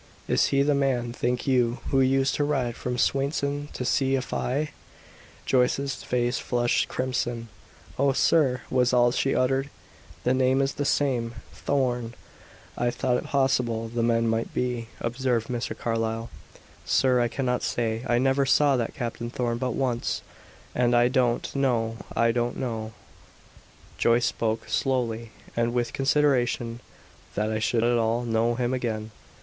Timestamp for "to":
2.33-2.43, 3.73-3.85